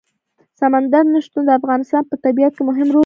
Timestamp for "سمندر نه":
0.59-1.19